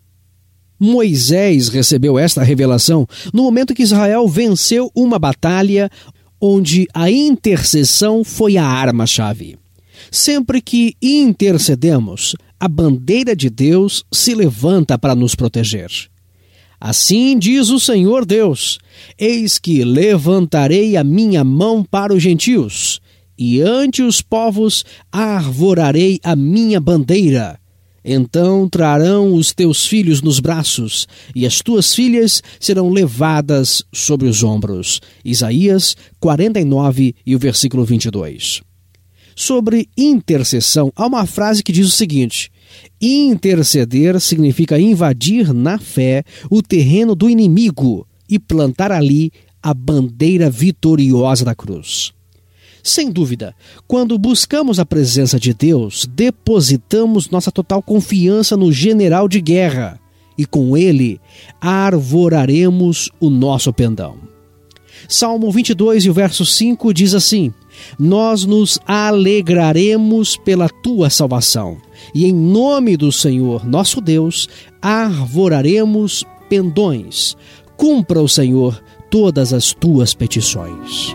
Moisés 0.79 1.69
recebeu 1.69 2.19
esta 2.19 2.43
revelação 2.43 3.07
no 3.35 3.43
momento 3.43 3.75
que 3.75 3.83
Israel 3.83 4.27
venceu 4.27 4.91
uma 4.95 5.19
batalha 5.19 5.91
onde 6.41 6.89
a 6.95 7.11
intercessão 7.11 8.25
foi 8.25 8.57
a 8.57 8.65
arma-chave. 8.65 9.59
Sempre 10.11 10.63
que 10.63 10.95
intercedemos, 11.03 12.35
a 12.61 12.69
bandeira 12.69 13.35
de 13.35 13.49
Deus 13.49 14.05
se 14.13 14.35
levanta 14.35 14.99
para 14.99 15.15
nos 15.15 15.35
proteger. 15.35 15.91
Assim 16.79 17.39
diz 17.39 17.71
o 17.71 17.81
Senhor 17.81 18.27
Deus: 18.27 18.79
Eis 19.19 19.59
que 19.59 19.83
levantarei 19.83 20.97
a 20.97 21.03
minha 21.03 21.43
mão 21.43 21.83
para 21.83 22.15
os 22.15 22.23
gentios, 22.23 23.01
e 23.39 23.63
ante 23.63 24.03
os 24.03 24.21
povos 24.21 24.85
arvorarei 25.11 26.21
a 26.23 26.37
minha 26.37 26.79
bandeira. 26.79 27.59
Então 28.03 28.67
trarão 28.67 29.35
os 29.35 29.53
teus 29.53 29.87
filhos 29.87 30.23
nos 30.23 30.41
braços, 30.41 31.07
e 31.35 31.47
as 31.47 31.61
tuas 31.61 31.95
filhas 31.95 32.43
serão 32.59 32.91
levadas 32.91 33.83
sobre 33.93 34.27
os 34.27 34.43
ombros. 34.43 35.01
Isaías 35.23 35.97
49 36.19 37.15
e 37.27 37.37
o 37.37 37.39
versículo 37.39 37.85
22 37.85 38.63
sobre 39.35 39.89
intercessão, 39.97 40.93
há 40.95 41.07
uma 41.07 41.27
frase 41.27 41.63
que 41.63 41.73
diz 41.73 41.87
o 41.87 41.91
seguinte: 41.91 42.51
interceder 43.01 44.21
significa 44.21 44.79
invadir 44.79 45.53
na 45.53 45.79
fé 45.79 46.25
o 46.51 46.63
terreno 46.63 47.15
do 47.15 47.29
inimigo 47.29 48.07
e 48.29 48.39
plantar 48.39 48.93
ali 48.93 49.33
a 49.63 49.75
bandeira 49.75 50.49
vitoriosa 50.51 51.45
da 51.45 51.55
cruz. 51.55 52.13
Sem 52.83 53.11
dúvida, 53.11 53.55
quando 53.87 54.19
buscamos 54.19 54.79
a 54.79 54.87
presença 54.87 55.39
de 55.39 55.53
Deus, 55.53 56.09
depositamos 56.11 57.29
nossa 57.29 57.53
total 57.53 57.83
confiança 57.83 58.57
no 58.57 58.73
general 58.73 59.29
de 59.29 59.41
guerra 59.41 60.01
e 60.37 60.47
com 60.47 60.75
ele 60.75 61.21
arvoraremos 61.61 63.11
o 63.21 63.29
nosso 63.29 63.71
pendão. 63.73 64.17
Salmo 65.07 65.51
22 65.51 66.05
e 66.05 66.11
o 66.11 66.15
verso 66.15 66.47
5 66.47 66.95
diz 66.95 67.15
assim: 67.15 67.53
nós 67.99 68.45
nos 68.45 68.79
alegraremos 68.87 70.37
pela 70.37 70.69
tua 70.69 71.11
salvação. 71.11 71.77
E 72.15 72.27
em 72.27 72.33
nome 72.33 72.97
do 72.97 73.13
Senhor 73.13 73.67
nosso 73.67 74.01
Deus, 74.01 74.49
arvoraremos 74.81 76.25
pendões. 76.49 77.37
Cumpra 77.77 78.21
o 78.21 78.29
Senhor 78.29 78.83
todas 79.11 79.53
as 79.53 79.73
tuas 79.73 80.15
petições. 80.15 81.15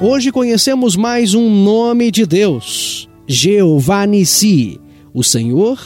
Hoje 0.00 0.30
conhecemos 0.30 0.96
mais 0.96 1.34
um 1.34 1.48
nome 1.48 2.10
de 2.10 2.26
Deus, 2.26 3.08
Jeová 3.26 4.06
Nissi. 4.06 4.80
O 5.12 5.22
Senhor 5.22 5.78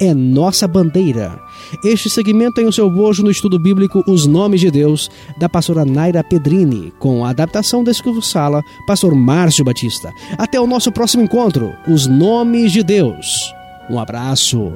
é 0.00 0.14
nossa 0.14 0.68
bandeira 0.68 1.45
este 1.84 2.08
segmento 2.08 2.54
tem 2.54 2.66
o 2.66 2.72
seu 2.72 2.90
bojo 2.90 3.22
no 3.22 3.30
estudo 3.30 3.58
bíblico 3.58 4.02
Os 4.06 4.26
Nomes 4.26 4.60
de 4.60 4.70
Deus, 4.70 5.10
da 5.38 5.48
pastora 5.48 5.84
Naira 5.84 6.22
Pedrini, 6.22 6.92
com 6.98 7.24
a 7.24 7.30
adaptação 7.30 7.82
da 7.82 7.92
Sala, 8.22 8.62
pastor 8.86 9.14
Márcio 9.14 9.64
Batista. 9.64 10.12
Até 10.38 10.60
o 10.60 10.66
nosso 10.66 10.92
próximo 10.92 11.22
encontro, 11.22 11.72
Os 11.88 12.06
Nomes 12.06 12.72
de 12.72 12.82
Deus. 12.82 13.52
Um 13.90 13.98
abraço. 13.98 14.72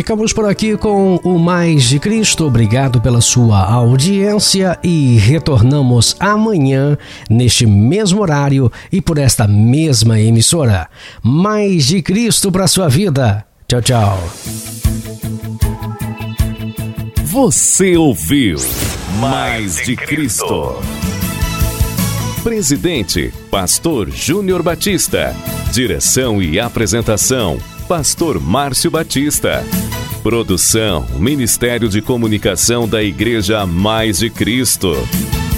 Ficamos 0.00 0.32
por 0.32 0.48
aqui 0.48 0.78
com 0.78 1.16
o 1.16 1.38
Mais 1.38 1.90
de 1.90 1.98
Cristo. 1.98 2.46
Obrigado 2.46 3.02
pela 3.02 3.20
sua 3.20 3.62
audiência 3.62 4.78
e 4.82 5.18
retornamos 5.18 6.16
amanhã 6.18 6.96
neste 7.28 7.66
mesmo 7.66 8.22
horário 8.22 8.72
e 8.90 9.02
por 9.02 9.18
esta 9.18 9.46
mesma 9.46 10.18
emissora. 10.18 10.88
Mais 11.22 11.88
de 11.88 12.00
Cristo 12.00 12.50
para 12.50 12.66
sua 12.66 12.88
vida. 12.88 13.44
Tchau, 13.68 13.82
tchau. 13.82 14.30
Você 17.24 17.94
ouviu 17.94 18.56
Mais 19.20 19.84
de 19.84 19.96
Cristo. 19.96 20.76
Presidente, 22.42 23.34
Pastor 23.50 24.10
Júnior 24.10 24.62
Batista. 24.62 25.36
Direção 25.74 26.40
e 26.40 26.58
apresentação, 26.58 27.58
Pastor 27.86 28.40
Márcio 28.40 28.90
Batista. 28.90 29.62
Produção, 30.22 31.06
Ministério 31.18 31.88
de 31.88 32.02
Comunicação 32.02 32.86
da 32.86 33.02
Igreja 33.02 33.64
Mais 33.66 34.18
de 34.18 34.28
Cristo. 34.28 34.92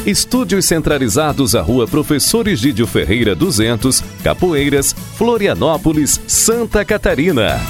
Estúdios 0.06 0.66
centralizados 0.66 1.56
à 1.56 1.60
Rua 1.60 1.86
Professor 1.88 2.46
Egídio 2.46 2.86
Ferreira 2.86 3.34
200, 3.34 4.02
Capoeiras, 4.22 4.94
Florianópolis, 5.16 6.20
Santa 6.28 6.84
Catarina. 6.84 7.60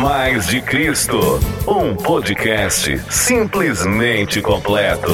Mais 0.00 0.46
de 0.48 0.62
Cristo, 0.62 1.18
um 1.68 1.94
podcast 1.94 3.00
simplesmente 3.10 4.40
completo. 4.40 5.12